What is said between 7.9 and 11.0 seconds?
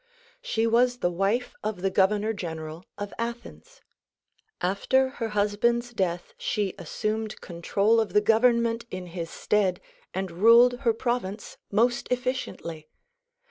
of the government in his stead and ruled her